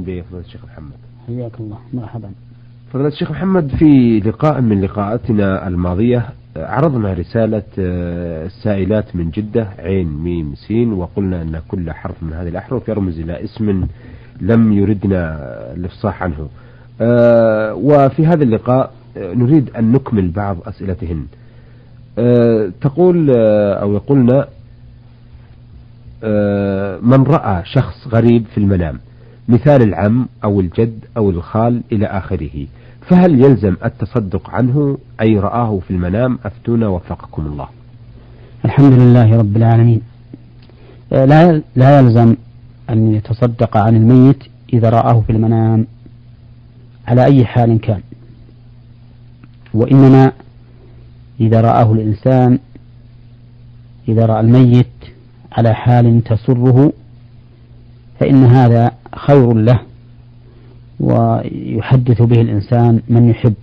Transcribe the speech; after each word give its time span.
بفضيلة 0.00 0.40
الشيخ 0.46 0.64
محمد. 0.64 0.92
حياك 1.26 1.60
الله. 1.60 1.78
مرحبا. 1.94 2.30
فضيلة 2.92 3.08
الشيخ 3.08 3.30
محمد 3.30 3.68
في 3.78 4.20
لقاء 4.20 4.60
من 4.60 4.80
لقاءاتنا 4.80 5.68
الماضية 5.68 6.26
عرضنا 6.56 7.12
رسالة 7.12 7.62
آه، 7.78 8.46
السائلات 8.46 9.16
من 9.16 9.30
جدة 9.30 9.68
عين 9.78 10.06
ميم 10.08 10.54
سين 10.54 10.92
وقلنا 10.92 11.42
أن 11.42 11.60
كل 11.68 11.92
حرف 11.92 12.22
من 12.22 12.32
هذه 12.32 12.48
الأحرف 12.48 12.88
يرمز 12.88 13.18
إلى 13.20 13.44
اسم 13.44 13.86
لم 14.40 14.72
يردنا 14.72 15.38
الإفصاح 15.72 16.22
عنه. 16.22 16.48
آه، 17.00 17.74
وفي 17.74 18.26
هذا 18.26 18.44
اللقاء 18.44 18.92
آه، 19.16 19.34
نريد 19.34 19.70
أن 19.76 19.92
نكمل 19.92 20.30
بعض 20.30 20.56
أسئلتهن. 20.66 21.26
تقول 22.80 23.30
أو 23.80 23.92
يقولنا 23.94 24.48
من 27.02 27.22
رأى 27.26 27.62
شخص 27.64 28.08
غريب 28.08 28.44
في 28.46 28.58
المنام. 28.58 28.98
مثال 29.48 29.82
العم 29.82 30.28
أو 30.44 30.60
الجد 30.60 31.04
أو 31.16 31.30
الخال 31.30 31.82
إلى 31.92 32.06
آخره. 32.06 32.66
فهل 33.08 33.44
يلزم 33.44 33.76
التصدق 33.84 34.50
عنه؟ 34.50 34.98
أي 35.20 35.38
رآه 35.38 35.78
في 35.78 35.90
المنام؟ 35.90 36.38
أفتونا 36.44 36.88
وفقكم 36.88 37.46
الله. 37.46 37.68
الحمد 38.64 38.92
لله 38.92 39.36
رب 39.36 39.56
العالمين. 39.56 40.02
آه، 41.12 41.24
لا 41.24 41.62
لا 41.76 41.98
يلزم 41.98 42.36
أن 42.90 43.14
يتصدق 43.14 43.76
عن 43.76 43.96
الميت 43.96 44.42
إذا 44.72 44.90
رآه 44.90 45.20
في 45.20 45.32
المنام. 45.32 45.86
على 47.06 47.24
أي 47.24 47.44
حال 47.44 47.80
كان. 47.80 48.00
وإنما 49.74 50.32
إذا 51.40 51.60
رآه 51.60 51.92
الإنسان 51.92 52.58
إذا 54.08 54.26
رأى 54.26 54.40
الميت 54.40 54.86
على 55.52 55.74
حال 55.74 56.24
تسره 56.24 56.92
فإن 58.20 58.44
هذا 58.44 58.92
خير 59.16 59.54
له 59.54 59.80
ويحدث 61.00 62.22
به 62.22 62.40
الإنسان 62.40 63.02
من 63.08 63.28
يحب. 63.28 63.54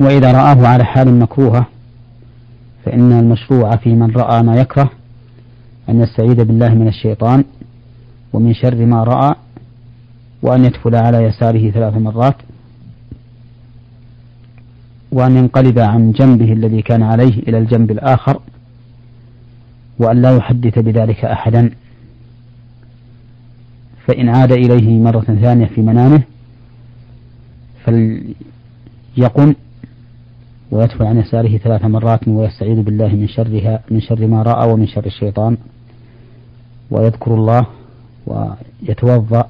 وإذا 0.00 0.32
رآه 0.32 0.66
على 0.66 0.84
حال 0.84 1.18
مكروهة 1.18 1.66
فإن 2.84 3.12
المشروع 3.12 3.76
في 3.76 3.94
من 3.94 4.10
رأى 4.10 4.42
ما 4.42 4.56
يكره 4.56 4.90
أن 5.88 6.00
يستعيذ 6.00 6.44
بالله 6.44 6.74
من 6.74 6.88
الشيطان 6.88 7.44
ومن 8.32 8.54
شر 8.54 8.86
ما 8.86 9.04
رأى 9.04 9.34
وأن 10.42 10.64
يدخل 10.64 10.94
على 10.94 11.18
يساره 11.18 11.70
ثلاث 11.70 11.94
مرات 11.94 12.36
وأن 15.12 15.36
ينقلب 15.36 15.78
عن 15.78 16.12
جنبه 16.12 16.52
الذي 16.52 16.82
كان 16.82 17.02
عليه 17.02 17.38
إلى 17.38 17.58
الجنب 17.58 17.90
الآخر 17.90 18.40
وأن 19.98 20.22
لا 20.22 20.36
يحدث 20.36 20.78
بذلك 20.78 21.24
أحدا. 21.24 21.70
فإن 24.06 24.28
عاد 24.28 24.52
إليه 24.52 24.98
مرة 24.98 25.20
ثانية 25.20 25.66
في 25.66 25.80
منامه 25.80 26.22
فليقم 27.84 29.54
ويدخل 30.70 31.04
عن 31.04 31.18
يساره 31.18 31.56
ثلاث 31.58 31.84
مرات 31.84 32.28
ويستعيذ 32.28 32.82
بالله 32.82 33.08
من 33.08 33.28
شرها 33.28 33.80
من 33.90 34.00
شر 34.00 34.26
ما 34.26 34.42
رأى 34.42 34.72
ومن 34.72 34.86
شر 34.86 35.06
الشيطان. 35.06 35.56
ويذكر 36.90 37.34
الله 37.34 37.66
ويتوضأ 38.26 39.48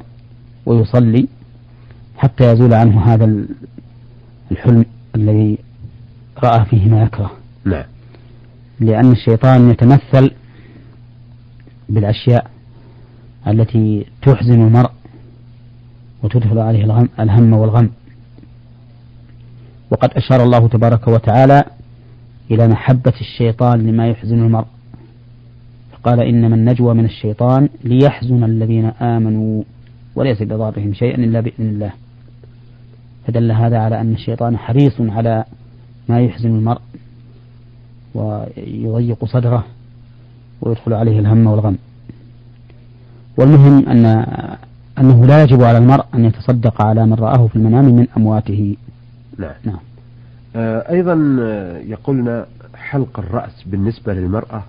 ويصلي 0.66 1.28
حتى 2.16 2.52
يزول 2.52 2.74
عنه 2.74 3.00
هذا 3.00 3.44
الحلم 4.50 4.84
الذي 5.14 5.58
رأى 6.44 6.64
فيه 6.64 6.88
ما 6.88 7.02
يكره. 7.02 7.30
نعم. 7.64 7.91
لأن 8.82 9.12
الشيطان 9.12 9.70
يتمثل 9.70 10.30
بالأشياء 11.88 12.50
التي 13.46 14.06
تحزن 14.22 14.62
المرء 14.62 14.90
وتدخل 16.22 16.58
عليه 16.58 17.08
الهم, 17.20 17.52
والغم. 17.52 17.90
وقد 19.90 20.10
أشار 20.16 20.42
الله 20.42 20.68
تبارك 20.68 21.08
وتعالى 21.08 21.64
إلى 22.50 22.68
محبة 22.68 23.12
الشيطان 23.20 23.86
لما 23.86 24.08
يحزن 24.08 24.38
المرء. 24.38 24.66
فقال 25.92 26.20
إنما 26.20 26.54
النجوى 26.54 26.94
من 26.94 27.04
الشيطان 27.04 27.68
ليحزن 27.84 28.44
الذين 28.44 28.84
آمنوا 28.84 29.62
وليس 30.14 30.42
بضارهم 30.42 30.94
شيئا 30.94 31.24
إلا 31.24 31.40
بإذن 31.40 31.68
الله. 31.68 31.92
فدل 33.26 33.52
هذا 33.52 33.78
على 33.78 34.00
أن 34.00 34.12
الشيطان 34.12 34.58
حريص 34.58 35.00
على 35.00 35.44
ما 36.08 36.20
يحزن 36.20 36.48
المرء. 36.48 36.80
ويضيق 38.14 39.24
صدره 39.24 39.64
ويدخل 40.60 40.92
عليه 40.92 41.18
الهم 41.18 41.46
والغم. 41.46 41.76
والمهم 43.36 43.88
أن 43.88 44.06
أنه 44.98 45.26
لا 45.26 45.42
يجب 45.42 45.62
على 45.62 45.78
المرء 45.78 46.04
أن 46.14 46.24
يتصدق 46.24 46.82
على 46.82 47.06
من 47.06 47.14
رآه 47.14 47.46
في 47.46 47.56
المنام 47.56 47.84
من 47.84 48.06
أمواته. 48.16 48.76
نعم, 49.38 49.54
نعم. 49.64 49.78
آه 50.56 50.90
أيضا 50.90 51.14
يقولنا 51.86 52.46
حلق 52.74 53.18
الرأس 53.18 53.62
بالنسبة 53.66 54.14
للمرأة 54.14 54.62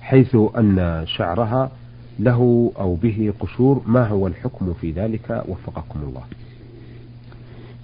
حيث 0.00 0.36
أن 0.58 1.02
شعرها 1.06 1.70
له 2.18 2.72
أو 2.80 2.94
به 2.94 3.32
قشور 3.40 3.82
ما 3.86 4.08
هو 4.08 4.26
الحكم 4.26 4.72
في 4.80 4.92
ذلك؟ 4.92 5.44
وفقكم 5.48 6.00
الله. 6.02 6.22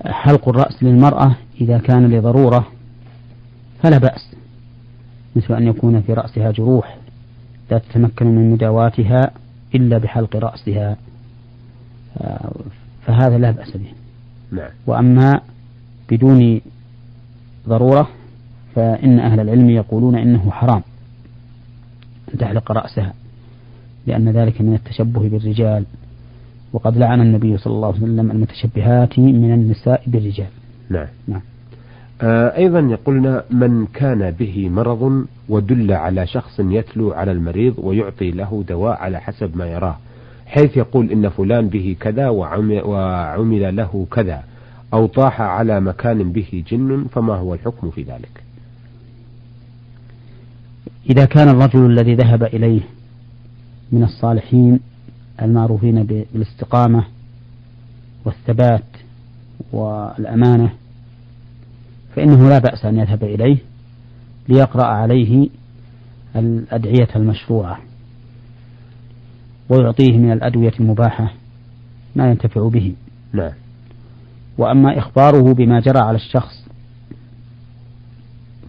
حلق 0.07 0.49
الرأس 0.49 0.83
للمرأة 0.83 1.37
إذا 1.61 1.79
كان 1.79 2.11
لضرورة 2.11 2.67
فلا 3.83 3.99
بأس. 3.99 4.36
مثل 5.37 5.55
أن 5.55 5.67
يكون 5.67 6.01
في 6.01 6.13
رأسها 6.13 6.51
جروح 6.51 6.99
لا 7.71 7.79
تتمكن 7.79 8.27
من 8.27 8.51
مداواتها 8.51 9.31
إلا 9.75 9.99
بحلق 9.99 10.37
رأسها. 10.37 10.97
فهذا 13.07 13.39
لا 13.39 13.51
بأس 13.51 13.77
به. 13.77 13.93
نعم. 14.53 14.71
وأما 14.87 15.41
بدون 16.11 16.61
ضرورة 17.69 18.09
فإن 18.75 19.19
أهل 19.19 19.41
العلم 19.41 19.71
يقولون 19.71 20.15
إنه 20.15 20.51
حرام 20.51 20.83
أن 22.35 22.39
تحلق 22.39 22.73
رأسها 22.73 23.15
لأن 24.07 24.29
ذلك 24.29 24.61
من 24.61 24.75
التشبه 24.75 25.29
بالرجال. 25.29 25.85
وقد 26.73 26.97
لعن 26.97 27.21
النبي 27.21 27.59
صلى 27.59 27.75
الله 27.75 27.89
عليه 27.89 27.97
وسلم 27.97 28.31
المتشبهات 28.31 29.19
من 29.19 29.53
النساء 29.55 30.03
بالرجال. 30.07 30.51
نعم, 30.91 31.07
نعم. 31.29 31.41
آه، 32.23 32.57
أيضا 32.57 32.81
يقولنا 32.81 33.45
من 33.51 33.87
كان 33.95 34.31
به 34.31 34.69
مرض 34.69 35.27
ودل 35.49 35.93
على 35.93 36.27
شخص 36.27 36.61
يتلو 36.61 37.13
على 37.13 37.33
المريض 37.33 37.75
ويعطي 37.79 38.31
له 38.31 38.65
دواء 38.69 38.97
على 38.97 39.21
حسب 39.21 39.57
ما 39.57 39.67
يراه 39.67 39.99
حيث 40.47 40.77
يقول 40.77 41.11
إن 41.11 41.29
فلان 41.29 41.69
به 41.69 41.97
كذا 42.01 42.29
وعمل 42.29 43.77
له 43.77 44.07
كذا 44.11 44.43
أو 44.95 45.07
طاح 45.07 45.41
على 45.41 45.81
مكان 45.81 46.33
به 46.33 46.65
جن 46.71 47.07
فما 47.13 47.35
هو 47.35 47.55
الحكم 47.55 47.91
في 47.91 48.03
ذلك؟ 48.03 48.43
إذا 51.11 51.25
كان 51.25 51.49
الرجل 51.49 51.87
الذي 51.87 52.15
ذهب 52.15 52.43
إليه 52.43 52.81
من 53.93 54.03
الصالحين 54.03 54.81
المعروفين 55.43 56.03
بالاستقامة 56.03 57.05
والثبات 58.25 58.85
والأمانة 59.73 60.73
فإنه 62.17 62.49
لا 62.49 62.59
بأس 62.59 62.85
أن 62.85 62.99
يذهب 62.99 63.25
إليه 63.25 63.59
ليقرأ 64.49 64.85
عليه 64.85 65.49
الأدعية 66.37 67.09
المشروعة 67.17 67.79
ويعطيه 69.69 70.19
من 70.19 70.33
الأدوية 70.33 70.73
المباحة 70.81 71.33
ما 72.17 72.31
ينتفع 72.31 72.69
به. 72.69 72.95
نعم. 73.33 73.53
وأما 74.59 74.99
إخباره 74.99 75.55
بما 75.55 75.81
جرى 75.81 75.99
على 75.99 76.17
الشخص 76.17 76.67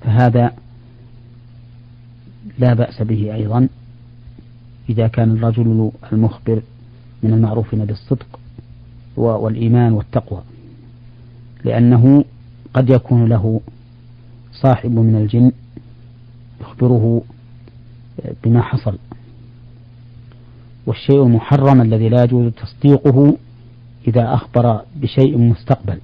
فهذا 0.02 0.52
لا 2.60 2.74
بأس 2.74 3.02
به 3.02 3.36
أيضا 3.36 3.70
إذا 4.90 5.08
كان 5.08 5.32
الرجل 5.32 5.92
المخبر 6.14 6.62
من 7.24 7.34
المعروفين 7.34 7.86
بالصدق 7.86 8.40
والإيمان 9.16 9.94
والتقوى 9.94 10.42
لأنه 11.64 12.26
قد 12.78 12.90
يكون 12.90 13.26
له 13.26 13.62
صاحب 14.52 14.92
من 14.92 15.16
الجن 15.16 15.52
يخبره 16.62 17.22
بما 18.44 18.62
حصل. 18.62 18.98
والشيء 20.86 21.24
المحرم 21.24 21.82
الذي 21.82 22.10
لا 22.10 22.24
يجوز 22.24 22.52
تصديقه 22.54 23.38
إذا 24.08 24.34
أخبر 24.34 24.82
بشيء 24.96 25.38
مستقبل 25.38 26.00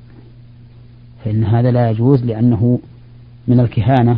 فإن 1.23 1.43
هذا 1.43 1.71
لا 1.71 1.89
يجوز 1.89 2.23
لأنه 2.23 2.79
من 3.47 3.59
الكهانة 3.59 4.17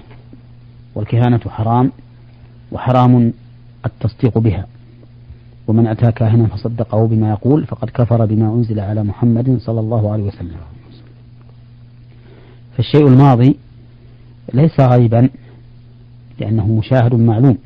والكهانة 0.95 1.41
حرام 1.47 1.91
وحرام 2.71 3.33
التصديق 3.85 4.37
بها. 4.37 4.67
ومن 5.67 5.87
أتى 5.87 6.11
كاهنا 6.11 6.47
فصدقه 6.47 7.07
بما 7.07 7.29
يقول 7.29 7.65
فقد 7.65 7.89
كفر 7.89 8.25
بما 8.25 8.53
أنزل 8.53 8.79
على 8.79 9.03
محمد 9.03 9.57
صلى 9.57 9.79
الله 9.79 10.11
عليه 10.11 10.23
وسلم. 10.23 10.74
فالشيء 12.77 13.07
الماضي 13.07 13.55
ليس 14.53 14.79
غيبا 14.79 15.29
لأنه 16.39 16.67
مشاهد 16.67 17.15
معلوم. 17.15 17.57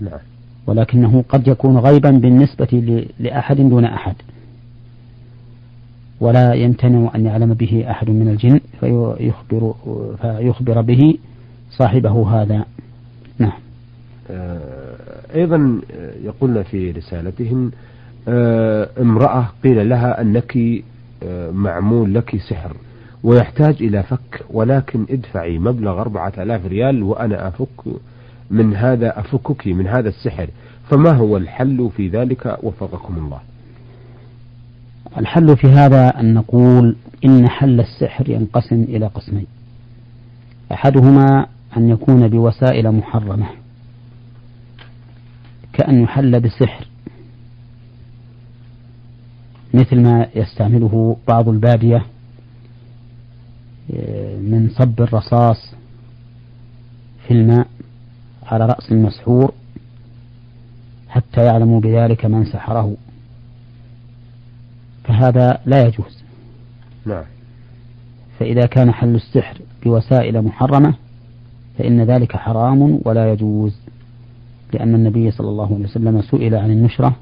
نعم. 0.00 0.18
ولكنه 0.66 1.24
قد 1.28 1.48
يكون 1.48 1.78
غيبا 1.78 2.10
بالنسبة 2.10 3.04
لأحد 3.20 3.56
دون 3.56 3.84
أحد. 3.84 4.14
ولا 6.20 6.54
يمتنع 6.54 7.10
أن 7.14 7.26
يعلم 7.26 7.54
به 7.54 7.90
أحد 7.90 8.10
من 8.10 8.28
الجن 8.28 8.60
فيخبر, 8.80 9.74
فيخبر 10.22 10.80
به 10.80 11.18
صاحبه 11.70 12.42
هذا. 12.42 12.64
نعم. 13.38 13.58
آه، 14.30 14.96
أيضا 15.34 15.80
يقولن 16.24 16.62
في 16.62 16.90
رسالتهم 16.90 17.70
آه، 18.28 18.88
امرأة 19.00 19.48
قيل 19.64 19.88
لها 19.88 20.20
أنك 20.20 20.58
آه، 21.22 21.50
معمول 21.50 22.14
لك 22.14 22.36
سحر. 22.50 22.76
ويحتاج 23.26 23.76
إلى 23.80 24.02
فك 24.02 24.44
ولكن 24.50 25.06
ادفعي 25.10 25.58
مبلغ 25.58 26.00
أربعة 26.00 26.32
آلاف 26.38 26.66
ريال 26.66 27.02
وأنا 27.02 27.48
أفك 27.48 27.86
من 28.50 28.76
هذا 28.76 29.20
أفكك 29.20 29.66
من 29.66 29.86
هذا 29.86 30.08
السحر. 30.08 30.48
فما 30.90 31.10
هو 31.12 31.36
الحل 31.36 31.90
في 31.96 32.08
ذلك؟ 32.08 32.58
وفقكم 32.62 33.16
الله. 33.18 33.40
الحل 35.18 35.56
في 35.56 35.66
هذا 35.66 36.20
أن 36.20 36.34
نقول 36.34 36.96
إن 37.24 37.48
حل 37.48 37.80
السحر 37.80 38.30
ينقسم 38.30 38.82
إلى 38.82 39.06
قسمين. 39.06 39.46
أحدهما 40.72 41.46
أن 41.76 41.88
يكون 41.88 42.28
بوسائل 42.28 42.92
محرمة 42.92 43.46
كأن 45.72 46.02
يحل 46.02 46.40
بسحر 46.40 46.86
مثل 49.74 50.00
ما 50.00 50.26
يستعمله 50.34 51.16
بعض 51.28 51.48
البادية 51.48 52.02
من 54.46 54.68
صب 54.68 55.00
الرصاص 55.00 55.74
في 57.26 57.34
الماء 57.34 57.66
على 58.42 58.66
رأس 58.66 58.92
المسحور 58.92 59.52
حتى 61.08 61.44
يعلموا 61.44 61.80
بذلك 61.80 62.24
من 62.24 62.44
سحره. 62.44 62.96
فهذا 65.04 65.58
لا 65.66 65.86
يجوز. 65.86 66.22
نعم 67.06 67.24
فإذا 68.38 68.66
كان 68.66 68.92
حل 68.92 69.14
السحر 69.14 69.58
بوسائل 69.84 70.42
محرمة 70.42 70.94
فإن 71.78 72.00
ذلك 72.00 72.36
حرام 72.36 73.00
ولا 73.04 73.32
يجوز 73.32 73.76
لأن 74.72 74.94
النبي 74.94 75.30
صلى 75.30 75.48
الله 75.48 75.74
عليه 75.74 75.84
وسلم 75.84 76.22
سئل 76.22 76.54
عن 76.54 76.70
النشرة 76.70 77.16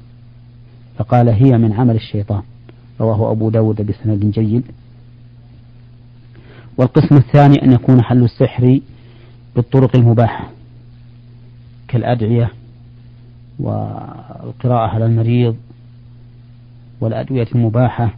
فقال 0.97 1.29
هي 1.29 1.57
من 1.57 1.73
عمل 1.73 1.95
الشيطان 1.95 2.41
رواه 3.01 3.31
أبو 3.31 3.49
داود 3.49 3.81
بسند 3.81 4.25
جيد. 4.25 4.63
والقسم 6.77 7.17
الثاني 7.17 7.63
أن 7.63 7.71
يكون 7.71 8.01
حل 8.01 8.23
السحر 8.23 8.79
بالطرق 9.55 9.95
المباحة 9.95 10.49
كالأدعية 11.87 12.51
والقراءة 13.59 14.87
على 14.87 15.05
المريض 15.05 15.55
والأدوية 17.01 17.47
المباحة 17.55 18.13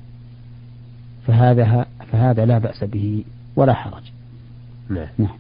فهذا 1.27 1.86
فهذا 2.12 2.45
لا 2.45 2.57
بأس 2.57 2.83
به 2.83 3.24
ولا 3.56 3.74
حرج. 3.74 4.04
نعم. 4.89 5.07
نعم. 5.18 5.38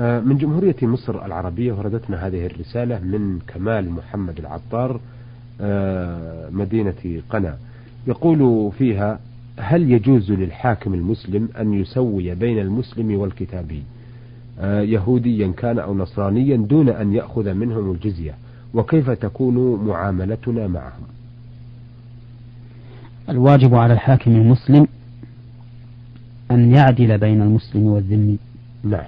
آه، 0.00 0.20
من 0.20 0.38
جمهورية 0.38 0.76
مصر 0.82 1.26
العربية 1.26 1.72
وردتنا 1.72 2.26
هذه 2.26 2.46
الرسالة 2.46 2.98
من 2.98 3.38
كمال 3.46 3.90
محمد 3.90 4.38
العطار 4.38 5.00
آه، 5.60 6.48
مدينة 6.50 7.22
قنا 7.30 7.56
يقول 8.06 8.72
فيها 8.78 9.18
هل 9.58 9.92
يجوز 9.92 10.32
للحاكم 10.32 10.94
المسلم 10.94 11.48
أن 11.60 11.74
يسوي 11.74 12.34
بين 12.34 12.58
المسلم 12.58 13.14
والكتابي 13.14 13.82
آه، 14.60 14.80
يهوديا 14.80 15.52
كان 15.56 15.78
أو 15.78 15.94
نصرانيا 15.94 16.56
دون 16.56 16.88
أن 16.88 17.12
يأخذ 17.12 17.54
منهم 17.54 17.92
الجزية؟ 17.92 18.34
وكيف 18.74 19.10
تكون 19.10 19.84
معاملتنا 19.86 20.66
معهم؟ 20.66 21.02
الواجب 23.28 23.74
على 23.74 23.92
الحاكم 23.92 24.30
المسلم 24.30 24.86
أن 26.50 26.74
يعدل 26.74 27.18
بين 27.18 27.42
المسلم 27.42 27.82
والذمي. 27.82 28.38
نعم. 28.84 29.04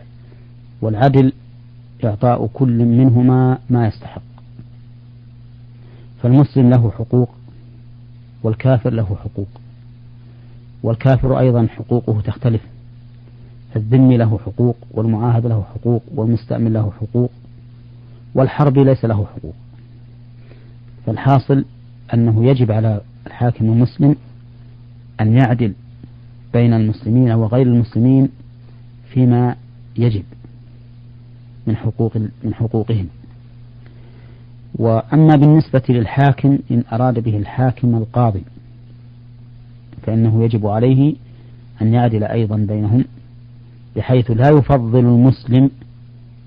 والعدل 0.83 1.33
إعطاء 2.05 2.47
كل 2.47 2.85
منهما 2.85 3.59
ما 3.71 3.87
يستحق. 3.87 4.23
فالمسلم 6.23 6.71
له 6.71 6.91
حقوق 6.91 7.31
والكافر 8.43 8.91
له 8.91 9.17
حقوق. 9.25 9.49
والكافر 10.83 11.39
أيضا 11.39 11.67
حقوقه 11.67 12.21
تختلف. 12.21 12.61
الذمي 13.77 14.17
له 14.17 14.39
حقوق 14.47 14.77
والمعاهد 14.91 15.47
له 15.47 15.65
حقوق 15.75 16.03
والمستأمن 16.15 16.73
له 16.73 16.93
حقوق 17.01 17.31
والحربي 18.35 18.85
ليس 18.85 19.05
له 19.05 19.27
حقوق. 19.37 19.55
فالحاصل 21.07 21.65
أنه 22.15 22.45
يجب 22.45 22.73
على 22.73 23.01
الحاكم 23.27 23.65
المسلم 23.65 24.17
أن 25.21 25.37
يعدل 25.37 25.73
بين 26.53 26.75
المسلمين 26.75 27.31
وغير 27.33 27.67
المسلمين 27.67 28.29
فيما 29.09 29.57
يجب 29.97 30.25
من 31.67 31.77
حقوق 31.77 32.17
من 32.17 32.55
حقوقهم. 32.55 33.07
وأما 34.75 35.37
بالنسبة 35.37 35.83
للحاكم 35.89 36.59
إن 36.71 36.83
أراد 36.93 37.19
به 37.19 37.37
الحاكم 37.37 37.95
القاضي 37.95 38.43
فإنه 40.07 40.45
يجب 40.45 40.67
عليه 40.67 41.15
أن 41.83 41.95
يعدل 41.95 42.25
أيضا 42.25 42.57
بينهم 42.57 43.05
بحيث 43.97 44.31
لا 44.31 44.49
يفضل 44.49 44.99
المسلم 44.99 45.71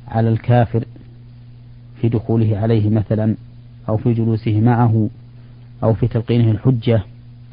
على 0.07 0.29
الكافر 0.29 0.85
في 2.01 2.09
دخوله 2.09 2.57
عليه 2.57 2.89
مثلا 2.89 3.35
أو 3.89 3.97
في 3.97 4.13
جلوسه 4.13 4.61
معه 4.61 5.09
أو 5.83 5.93
في 5.93 6.07
تلقينه 6.07 6.51
الحجة 6.51 7.03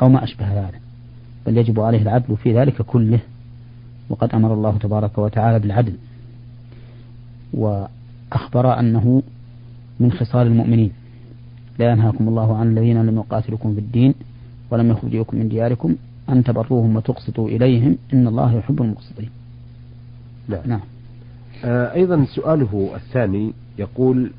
أو 0.02 0.08
ما 0.08 0.24
أشبه 0.24 0.60
ذلك. 0.60 0.80
بل 1.46 1.58
يجب 1.58 1.80
عليه 1.80 2.02
العدل 2.02 2.36
في 2.36 2.58
ذلك 2.58 2.82
كله. 2.82 3.18
وقد 4.08 4.34
أمر 4.34 4.54
الله 4.54 4.78
تبارك 4.78 5.18
وتعالى 5.18 5.58
بالعدل. 5.58 5.92
وأخبر 7.52 8.78
أنه 8.80 9.22
من 10.00 10.12
خصال 10.12 10.46
المؤمنين. 10.46 10.90
لا 11.78 11.90
ينهاكم 11.90 12.28
الله 12.28 12.56
عن 12.56 12.68
الذين 12.68 13.06
لم 13.06 13.16
يقاتلكم 13.16 13.74
في 13.74 13.80
الدين. 13.80 14.14
ولم 14.70 14.90
يخرجوكم 14.90 15.36
من 15.36 15.48
دياركم 15.48 15.96
أن 16.28 16.44
تبروهم 16.44 16.96
وتقسطوا 16.96 17.48
إليهم. 17.48 17.96
إن 18.12 18.26
الله 18.26 18.54
يحب 18.54 18.82
المقسطين. 18.82 19.30
نعم, 20.48 20.60
نعم. 20.66 20.80
آه 21.64 21.94
أيضا 21.94 22.24
سؤاله 22.24 22.90
الثاني 22.94 23.52
يقول 23.78 24.30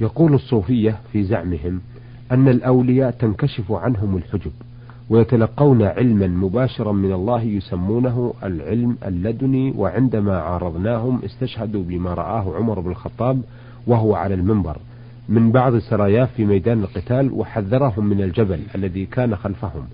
يقول 0.00 0.34
الصوفية 0.34 0.98
في 1.12 1.24
زعمهم 1.24 1.80
أن 2.32 2.48
الأولياء 2.48 3.10
تنكشف 3.10 3.72
عنهم 3.72 4.16
الحجب 4.16 4.52
ويتلقون 5.10 5.82
علما 5.82 6.26
مباشرا 6.26 6.92
من 6.92 7.12
الله 7.12 7.42
يسمونه 7.42 8.34
العلم 8.42 8.96
اللدني 9.06 9.74
وعندما 9.76 10.38
عارضناهم 10.38 11.20
استشهدوا 11.24 11.82
بما 11.82 12.14
رآه 12.14 12.56
عمر 12.56 12.80
بن 12.80 12.90
الخطاب 12.90 13.42
وهو 13.86 14.14
على 14.14 14.34
المنبر. 14.34 14.76
من 15.30 15.52
بعض 15.52 15.78
سراياه 15.78 16.24
في 16.36 16.44
ميدان 16.44 16.80
القتال 16.80 17.32
وحذرهم 17.32 18.04
من 18.04 18.22
الجبل 18.22 18.60
الذي 18.74 19.06
كان 19.06 19.36
خلفهم 19.36 19.84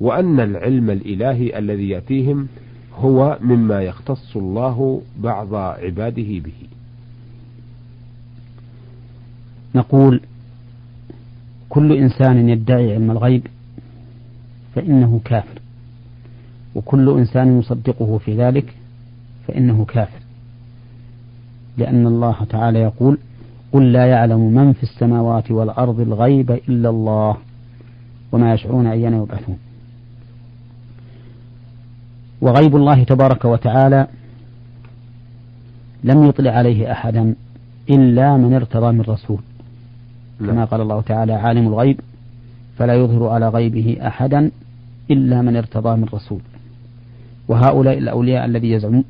وأن 0.00 0.40
العلم 0.40 0.90
الإلهي 0.90 1.58
الذي 1.58 1.88
يأتيهم 1.88 2.48
هو 2.94 3.38
مما 3.40 3.82
يختص 3.82 4.36
الله 4.36 5.02
بعض 5.18 5.54
عباده 5.54 6.22
به. 6.38 6.68
نقول 9.74 10.20
كل 11.68 11.92
إنسان 11.92 12.48
يدعي 12.48 12.94
علم 12.94 13.10
الغيب 13.10 13.46
فإنه 14.74 15.20
كافر 15.24 15.58
وكل 16.74 17.18
إنسان 17.18 17.58
يصدقه 17.58 18.18
في 18.18 18.36
ذلك 18.36 18.74
فإنه 19.48 19.84
كافر 19.84 20.20
لأن 21.78 22.06
الله 22.06 22.44
تعالى 22.44 22.78
يقول 22.78 23.18
قل 23.72 23.92
لا 23.92 24.06
يعلم 24.06 24.54
من 24.54 24.72
في 24.72 24.82
السماوات 24.82 25.50
والأرض 25.50 26.00
الغيب 26.00 26.50
إلا 26.50 26.90
الله 26.90 27.36
وما 28.32 28.54
يشعرون 28.54 28.86
أيان 28.86 29.14
يبعثون. 29.14 29.58
وغيب 32.40 32.76
الله 32.76 33.04
تبارك 33.04 33.44
وتعالى 33.44 34.06
لم 36.04 36.24
يطلع 36.24 36.50
عليه 36.50 36.92
أحدا 36.92 37.34
إلا 37.90 38.36
من 38.36 38.54
ارتضى 38.54 38.92
من 38.92 39.00
رسول. 39.00 39.38
كما 40.38 40.64
قال 40.64 40.80
الله 40.80 41.00
تعالى 41.00 41.32
عالم 41.32 41.66
الغيب 41.68 42.00
فلا 42.78 42.94
يظهر 42.94 43.28
على 43.28 43.48
غيبه 43.48 43.98
أحدا 44.06 44.50
إلا 45.10 45.42
من 45.42 45.56
ارتضى 45.56 45.96
من 45.96 46.06
رسول. 46.14 46.40
وهؤلاء 47.48 47.98
الأولياء 47.98 48.44
الذي 48.44 48.70
يزعمون 48.70 49.04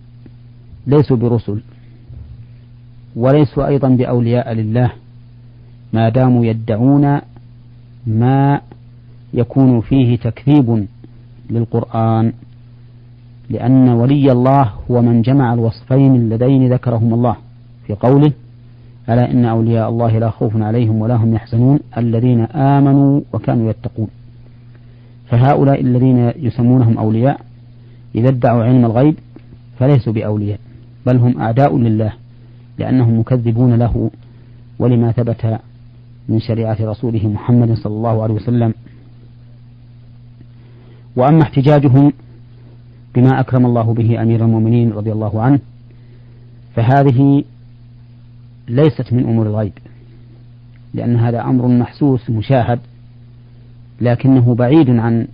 ليسوا 0.86 1.16
برسل. 1.16 1.60
وليسوا 3.16 3.66
أيضا 3.66 3.88
بأولياء 3.88 4.52
لله. 4.52 4.92
ما 5.92 6.08
داموا 6.08 6.44
يدعون 6.44 7.20
ما 8.06 8.60
يكون 9.34 9.80
فيه 9.80 10.16
تكذيب 10.16 10.86
للقرآن 11.50 12.32
لأن 13.50 13.88
ولي 13.88 14.32
الله 14.32 14.72
هو 14.90 15.02
من 15.02 15.22
جمع 15.22 15.54
الوصفين 15.54 16.14
اللذين 16.14 16.72
ذكرهما 16.72 17.14
الله. 17.14 17.36
في 17.86 17.94
قوله 17.94 18.32
ألا 19.08 19.30
إن 19.30 19.44
أولياء 19.44 19.88
الله 19.88 20.18
لا 20.18 20.30
خوف 20.30 20.56
عليهم 20.56 21.00
ولا 21.00 21.16
هم 21.16 21.34
يحزنون 21.34 21.78
الذين 21.98 22.40
آمنوا 22.40 23.20
وكانوا 23.32 23.70
يتقون. 23.70 24.08
فهؤلاء 25.28 25.80
الذين 25.80 26.32
يسمونهم 26.36 26.98
أولياء 26.98 27.40
إذا 28.14 28.28
ادعوا 28.28 28.64
علم 28.64 28.84
الغيب 28.84 29.14
فليسوا 29.78 30.12
بأولياء 30.12 30.58
بل 31.06 31.16
هم 31.16 31.40
أعداء 31.40 31.78
لله. 31.78 32.21
لأنهم 32.78 33.18
مكذبون 33.20 33.74
له 33.74 34.10
ولما 34.78 35.12
ثبت 35.12 35.58
من 36.28 36.40
شريعة 36.40 36.76
رسوله 36.80 37.28
محمد 37.28 37.74
صلى 37.74 37.92
الله 37.92 38.22
عليه 38.22 38.34
وسلم. 38.34 38.74
وأما 41.16 41.42
احتجاجهم 41.42 42.12
بما 43.14 43.40
أكرم 43.40 43.66
الله 43.66 43.94
به 43.94 44.22
أمير 44.22 44.44
المؤمنين 44.44 44.92
رضي 44.92 45.12
الله 45.12 45.42
عنه 45.42 45.58
فهذه 46.74 47.44
ليست 48.68 49.12
من 49.12 49.24
أمور 49.24 49.46
الغيب 49.46 49.72
لأن 50.94 51.16
هذا 51.16 51.42
أمر 51.44 51.68
محسوس 51.68 52.30
مشاهد 52.30 52.80
لكنه 54.00 54.54
بعيد 54.54 54.90
عن 54.90 55.28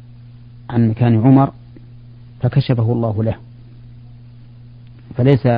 عن 0.70 0.88
مكان 0.88 1.20
عمر 1.20 1.52
فكشفه 2.40 2.92
الله 2.92 3.24
له. 3.24 3.34
فليس 5.16 5.48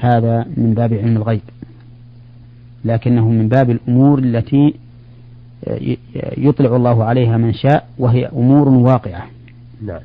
هذا 0.00 0.46
من 0.56 0.74
باب 0.74 0.92
علم 0.92 1.16
الغيب. 1.16 1.40
لكنه 2.84 3.28
من 3.28 3.48
باب 3.48 3.70
الأمور 3.70 4.18
التي 4.18 4.74
يطلع 6.38 6.76
الله 6.76 7.04
عليها 7.04 7.36
من 7.36 7.52
شاء 7.52 7.88
وهي 7.98 8.26
أمور 8.26 8.68
واقعة. 8.68 9.26
نعم. 9.82 10.00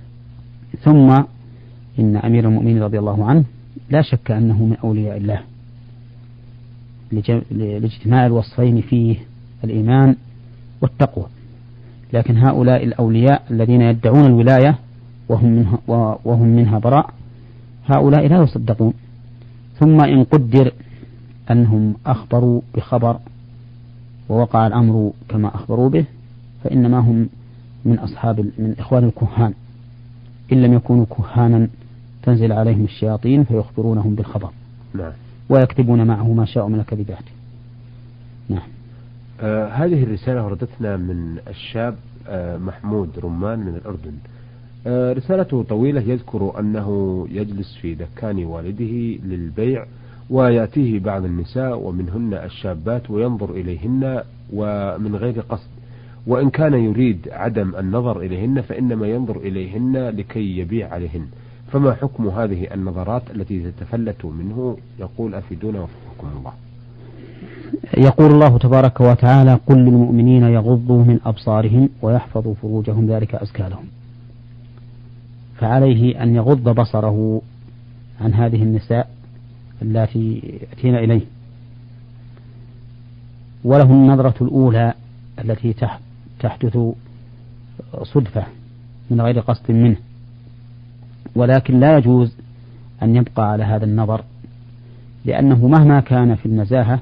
ثم 0.81 1.23
إن 1.99 2.15
أمير 2.15 2.47
المؤمنين 2.47 2.83
رضي 2.83 2.99
الله 2.99 3.25
عنه 3.25 3.43
لا 3.89 4.01
شك 4.01 4.31
أنه 4.31 4.65
من 4.65 4.75
أولياء 4.83 5.17
الله. 5.17 5.39
لإجتماع 7.51 8.25
الوصفين 8.25 8.81
فيه 8.81 9.15
الإيمان 9.63 10.15
والتقوى. 10.81 11.25
لكن 12.13 12.37
هؤلاء 12.37 12.83
الأولياء 12.83 13.43
الذين 13.51 13.81
يدعون 13.81 14.25
الولاية 14.25 14.77
وهم 15.29 15.49
منها, 15.49 15.79
وهم 16.25 16.47
منها 16.47 16.79
براء 16.79 17.09
هؤلاء 17.85 18.27
لا 18.27 18.43
يصدقون. 18.43 18.93
ثم 19.79 20.01
إن 20.01 20.23
قدر 20.23 20.71
أنهم 21.51 21.95
أخبروا 22.05 22.61
بخبر 22.75 23.19
ووقع 24.29 24.67
الأمر 24.67 25.11
كما 25.29 25.55
أخبروا 25.55 25.89
به 25.89 26.05
فإنما 26.63 26.99
هم 26.99 27.29
من 27.85 27.99
أصحاب 27.99 28.39
من 28.39 28.75
إخوان 28.79 29.03
الكهان. 29.03 29.53
إن 30.51 30.61
لم 30.61 30.73
يكونوا 30.73 31.05
كهانا 31.05 31.67
تنزل 32.23 32.51
عليهم 32.51 32.83
الشياطين 32.83 33.43
فيخبرونهم 33.43 34.15
بالخبر. 34.15 34.49
نعم. 34.93 35.11
ويكتبون 35.49 36.07
معه 36.07 36.33
ما 36.33 36.45
شاءوا 36.45 36.69
من 36.69 36.79
الكذبات. 36.79 37.23
نعم. 38.49 38.67
آه 39.41 39.67
هذه 39.67 40.03
الرسالة 40.03 40.45
وردتنا 40.45 40.97
من 40.97 41.37
الشاب 41.47 41.95
آه 42.27 42.57
محمود 42.57 43.19
رمان 43.19 43.59
من 43.59 43.75
الأردن. 43.75 44.13
رسالته 44.87 45.63
طويلة. 45.63 46.01
يذكر 46.01 46.59
أنه 46.59 47.27
يجلس 47.31 47.77
في 47.81 47.95
دكان 47.95 48.45
والده 48.45 49.25
للبيع 49.25 49.85
ويأتيه 50.29 50.99
بعض 50.99 51.25
النساء 51.25 51.79
ومنهن 51.79 52.33
الشابات 52.33 53.11
وينظر 53.11 53.51
إليهن 53.51 54.21
ومن 54.53 55.15
غير 55.15 55.39
قصد. 55.39 55.67
وإن 56.27 56.49
كان 56.49 56.73
يريد 56.73 57.29
عدم 57.31 57.75
النظر 57.75 58.19
إليهن 58.19 58.61
فإنما 58.61 59.07
ينظر 59.07 59.37
إليهن 59.37 60.09
لكي 60.09 60.57
يبيع 60.57 60.93
عليهن. 60.93 61.25
فما 61.71 61.93
حكم 61.93 62.27
هذه 62.27 62.73
النظرات 62.73 63.23
التي 63.35 63.71
تتفلت 63.71 64.25
منه؟ 64.25 64.77
يقول 64.99 65.35
أفيدونا 65.35 65.79
وفقكم 65.79 66.27
الله. 66.37 66.53
يقول 67.97 68.31
الله 68.31 68.57
تبارك 68.57 69.01
وتعالى 69.01 69.59
قل 69.67 69.77
للمؤمنين 69.77 70.43
يغضوا 70.43 71.03
من 71.03 71.19
أبصارهم 71.25 71.89
ويحفظوا 72.01 72.53
فروجهم 72.53 73.07
ذلك 73.07 73.35
أزكى 73.35 73.63
لهم. 73.63 73.85
فعليه 75.55 76.23
أن 76.23 76.35
يغض 76.35 76.69
بصره 76.69 77.41
عن 78.21 78.33
هذه 78.33 78.63
النساء 78.63 79.09
اللاتي 79.81 80.57
يأتين 80.61 80.95
إليه. 80.95 81.21
وله 83.63 83.91
النظرة 83.91 84.43
الأولى 84.43 84.93
التي 85.39 85.75
تحدث 86.39 86.77
صدفة 88.03 88.45
من 89.09 89.21
غير 89.21 89.39
قصد 89.39 89.71
منه. 89.71 89.97
ولكن 91.35 91.79
لا 91.79 91.97
يجوز 91.97 92.35
أن 93.03 93.15
يبقى 93.15 93.51
على 93.51 93.63
هذا 93.63 93.85
النظر 93.85 94.23
لأنه 95.25 95.67
مهما 95.67 95.99
كان 95.99 96.35
في 96.35 96.45
النزاهة 96.45 96.99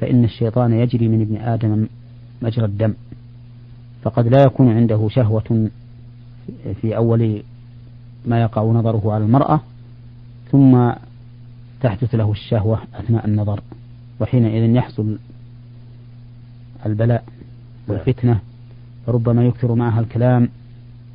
فإن 0.00 0.24
الشيطان 0.24 0.72
يجري 0.72 1.08
من 1.08 1.20
ابن 1.20 1.36
آدم 1.36 1.86
مجرى 2.42 2.64
الدم. 2.64 2.94
فقد 4.02 4.28
لا 4.28 4.42
يكون 4.42 4.68
عنده 4.68 5.08
شهوة 5.08 5.68
في 6.80 6.96
أول 6.96 7.42
ما 8.26 8.40
يقع 8.42 8.62
نظره 8.62 9.12
على 9.12 9.24
المرأة 9.24 9.60
ثم 10.52 10.92
تحدث 11.80 12.14
له 12.14 12.30
الشهوة 12.30 12.78
أثناء 12.94 13.26
النظر 13.26 13.60
وحينئذ 14.20 14.74
يحصل 14.76 15.18
البلاء 16.86 17.24
والفتنة 17.88 18.40
فربما 19.06 19.44
يكثر 19.44 19.74
معها 19.74 20.00
الكلام 20.00 20.48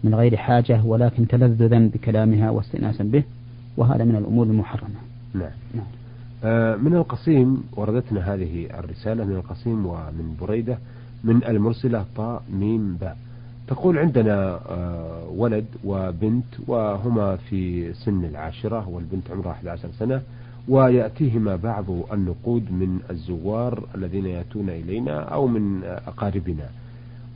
من 0.04 0.16
غير 0.16 0.38
حاجة 0.38 0.84
ولكن 0.86 1.28
تلذذا 1.28 1.80
بكلامها 1.80 2.50
واستئناسا 2.50 3.04
به 3.04 3.24
وهذا 3.78 4.04
من 4.04 4.16
الأمور 4.16 4.46
المحرمة. 4.46 4.96
نعم, 5.34 5.52
نعم. 5.76 5.86
آه 6.44 6.76
من 6.76 6.96
القصيم 6.96 7.64
وردتنا 7.76 8.34
هذه 8.34 8.80
الرسالة 8.80 9.26
من 9.26 9.36
القصيم 9.36 9.86
ومن 9.86 10.36
بريدة 10.42 10.78
من 11.24 11.44
المرسلة 11.44 12.06
طاء 12.16 12.44
ميم 12.54 12.96
باء. 12.96 13.18
تقول 13.72 13.98
عندنا 13.98 14.60
آه 14.70 15.28
ولد 15.36 15.66
وبنت 15.84 16.46
وهما 16.68 17.36
في 17.36 17.94
سن 17.94 18.26
العاشرة 18.26 18.90
والبنت 18.90 19.32
عمرها 19.32 19.52
11 19.52 19.90
سنة 20.00 20.22
ويأتيهما 20.68 21.56
بعض 21.56 21.86
النقود 22.14 22.72
من 22.72 23.00
الزوار 23.10 23.84
الذين 23.96 24.26
يأتون 24.26 24.70
إلينا 24.70 25.20
أو 25.20 25.48
من 25.48 25.84
أقاربنا. 25.84 26.70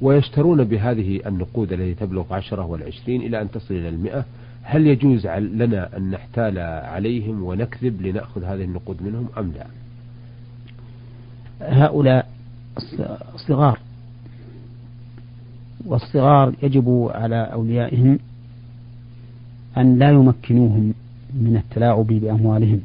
ويشترون 0.01 0.63
بهذه 0.63 1.21
النقود 1.25 1.73
التي 1.73 1.93
تبلغ 1.93 2.33
عشرة 2.33 2.65
والعشرين 2.65 3.21
إلى 3.21 3.41
أن 3.41 3.51
تصل 3.51 3.73
إلى 3.73 3.89
المئة. 3.89 4.25
هل 4.63 4.87
يجوز 4.87 5.27
لنا 5.27 5.97
أن 5.97 6.11
نحتال 6.11 6.59
عليهم 6.85 7.43
ونكذب 7.43 8.01
لنأخذ 8.01 8.43
هذه 8.43 8.63
النقود 8.63 9.03
منهم 9.03 9.27
أم 9.37 9.51
لا؟ 9.51 9.67
هؤلاء 11.61 12.29
صغار 13.47 13.79
والصغار 15.85 16.53
يجب 16.63 17.09
على 17.15 17.35
أوليائهم 17.35 18.19
أن 19.77 19.99
لا 19.99 20.09
يمكنوهم 20.09 20.93
من 21.33 21.57
التلاعب 21.57 22.07
بأموالهم. 22.07 22.81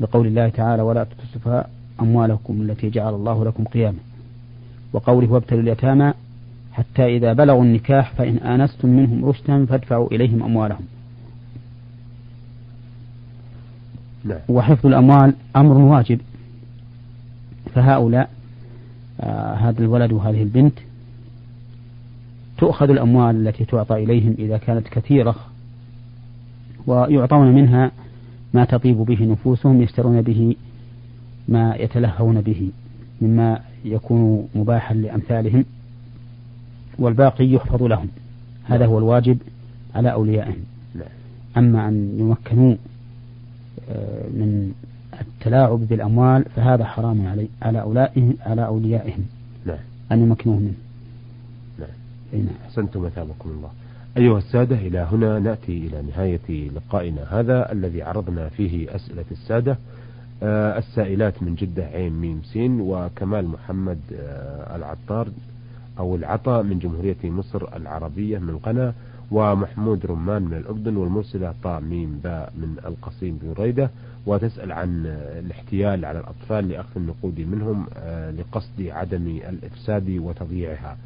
لقول 0.00 0.26
الله 0.26 0.48
تعالى 0.48 0.82
ولا 0.82 1.04
تؤتوا 1.04 1.62
أموالكم 2.00 2.62
التي 2.62 2.90
جعل 2.90 3.14
الله 3.14 3.44
لكم 3.44 3.64
قياما 3.64 3.98
وقوله 4.92 5.32
وابتلوا 5.32 5.62
اليتامى 5.62 6.12
حتى 6.72 7.16
إذا 7.16 7.32
بلغوا 7.32 7.64
النكاح 7.64 8.12
فإن 8.12 8.36
آنستم 8.36 8.88
منهم 8.88 9.24
رشدا 9.24 9.66
فادفعوا 9.66 10.12
إليهم 10.12 10.42
أموالهم 10.42 10.84
نعم. 14.24 14.38
وحفظ 14.48 14.86
الأموال 14.86 15.34
أمر 15.56 15.76
واجب. 15.76 16.20
فهؤلاء 17.74 18.30
آه 19.20 19.54
هذا 19.54 19.80
الولد 19.80 20.12
وهذه 20.12 20.42
البنت 20.42 20.78
تؤخذ 22.62 22.90
الأموال 22.90 23.48
التي 23.48 23.64
تعطى 23.64 23.94
إليهم 23.94 24.34
إذا 24.38 24.56
كانت 24.56 24.88
كثيرة 24.88 25.34
ويعطون 26.86 27.54
منها 27.54 27.90
ما 28.54 28.64
تطيب 28.64 28.96
به 28.96 29.24
نفوسهم 29.24 29.82
يشترون 29.82 30.22
به 30.22 30.56
ما 31.48 31.74
يتلهون 31.76 32.40
به 32.40 32.70
مما 33.22 33.60
يكون 33.84 34.48
مباحا 34.54 34.94
لأمثالهم 34.94 35.64
والباقي 36.98 37.46
يحفظ 37.52 37.82
لهم. 37.82 38.08
هذا 38.64 38.86
هو 38.86 38.98
الواجب 38.98 39.38
على 39.94 40.12
أوليائهم. 40.12 40.64
أما 41.56 41.88
أن 41.88 42.16
يمكنوا 42.18 42.74
آه، 43.90 44.28
من 44.28 44.72
التلاعب 45.20 45.78
بالأموال 45.88 46.44
فهذا 46.56 46.84
حرام 46.84 47.26
علي 47.26 47.48
على 47.62 47.80
أولئهم 47.80 48.34
على 48.40 48.66
أوليائهم. 48.66 49.24
أن 50.12 50.22
يمكنوه 50.22 50.56
منه. 50.56 50.66
نعم 50.66 50.91
أحسنتم 52.64 53.02
مثابكم 53.02 53.50
الله. 53.50 53.70
أيها 54.16 54.38
السادة 54.38 54.76
إلى 54.76 54.98
هنا 54.98 55.38
نأتي 55.38 55.86
إلى 55.86 56.02
نهاية 56.02 56.70
لقائنا 56.70 57.40
هذا 57.40 57.72
الذي 57.72 58.02
عرضنا 58.02 58.48
فيه 58.48 58.96
أسئلة 58.96 59.24
السادة. 59.30 59.76
آه، 60.42 60.78
السائلات 60.78 61.42
من 61.42 61.54
جدة 61.54 61.84
عين 61.84 62.12
ميم 62.12 62.42
سين 62.52 62.80
وكمال 62.80 63.48
محمد 63.48 63.98
آه، 64.14 64.76
العطار 64.76 65.28
أو 65.98 66.16
العطا 66.16 66.62
من 66.62 66.78
جمهورية 66.78 67.16
مصر 67.24 67.76
العربية 67.76 68.38
من 68.38 68.58
قنا 68.58 68.94
ومحمود 69.30 70.06
رمان 70.06 70.42
من 70.42 70.56
الأردن 70.56 70.96
والمرسلة 70.96 71.54
طا 71.62 71.80
ميم 71.80 72.20
باء 72.24 72.52
من 72.56 72.76
القصيم 72.86 73.54
بريدة 73.56 73.90
وتسأل 74.26 74.72
عن 74.72 75.06
الاحتيال 75.38 76.04
على 76.04 76.18
الأطفال 76.20 76.68
لأخذ 76.68 76.90
النقود 76.96 77.40
منهم 77.40 77.86
آه، 77.96 78.30
لقصد 78.30 78.80
عدم 78.80 79.40
الإفساد 79.48 80.10
وتضييعها. 80.10 80.96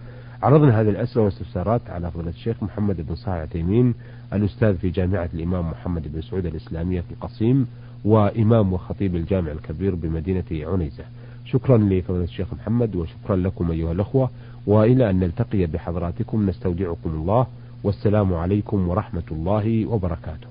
عرضنا 0.42 0.80
هذه 0.80 0.88
الأسئلة 0.88 1.24
والاستفسارات 1.24 1.80
على 1.90 2.10
فضيلة 2.10 2.30
الشيخ 2.30 2.62
محمد 2.62 3.06
بن 3.08 3.14
صالح 3.14 3.36
عثيمين 3.36 3.94
الأستاذ 4.32 4.76
في 4.76 4.90
جامعة 4.90 5.28
الإمام 5.34 5.70
محمد 5.70 6.12
بن 6.12 6.22
سعود 6.22 6.46
الإسلامية 6.46 7.00
في 7.00 7.10
القصيم 7.10 7.66
وإمام 8.04 8.72
وخطيب 8.72 9.16
الجامع 9.16 9.52
الكبير 9.52 9.94
بمدينة 9.94 10.44
عنيزة. 10.52 11.04
شكرا 11.44 11.78
لفضيلة 11.78 12.24
الشيخ 12.24 12.54
محمد 12.54 12.96
وشكرا 12.96 13.36
لكم 13.36 13.70
أيها 13.70 13.92
الأخوة 13.92 14.30
وإلى 14.66 15.10
أن 15.10 15.20
نلتقي 15.20 15.66
بحضراتكم 15.66 16.48
نستودعكم 16.48 17.10
الله 17.10 17.46
والسلام 17.84 18.34
عليكم 18.34 18.88
ورحمة 18.88 19.22
الله 19.30 19.86
وبركاته. 19.86 20.48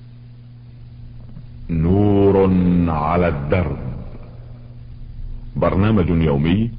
نور 1.70 2.50
على 2.90 3.28
الدرب. 3.28 3.78
برنامج 5.56 6.10
يومي 6.10 6.72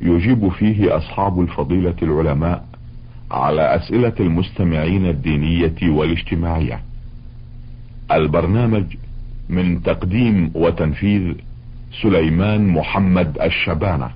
يجيب 0.00 0.48
فيه 0.48 0.96
أصحاب 0.96 1.40
الفضيلة 1.40 1.94
العلماء 2.02 2.64
على 3.30 3.76
أسئلة 3.76 4.12
المستمعين 4.20 5.06
الدينية 5.06 5.90
والاجتماعية. 5.90 6.80
البرنامج 8.12 8.84
من 9.48 9.82
تقديم 9.82 10.50
وتنفيذ 10.54 11.34
سليمان 12.02 12.68
محمد 12.68 13.38
الشبانة. 13.38 14.10